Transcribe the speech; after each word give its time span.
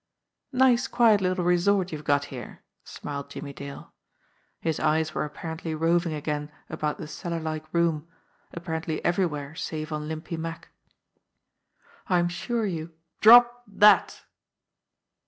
"Nice 0.55 0.87
quiet 0.87 1.21
little 1.21 1.45
resort 1.45 1.91
you've 1.91 2.03
got 2.03 2.25
here," 2.33 2.63
smiled 2.83 3.29
Jimmie 3.29 3.53
Dale. 3.53 3.93
His 4.59 4.79
eyes 4.79 5.13
were 5.13 5.23
apparently 5.25 5.75
roving 5.75 6.13
again 6.13 6.51
about 6.71 6.97
the 6.97 7.07
cellar 7.07 7.39
like 7.39 7.71
room, 7.71 8.07
apparently 8.51 9.05
everywhere 9.05 9.53
save 9.53 9.91
on 9.91 10.07
Limpy 10.07 10.37
Mack. 10.37 10.69
"I'm 12.07 12.29
sure 12.29 12.65
you 12.65 12.93
drop 13.21 13.61
that!" 13.67 14.23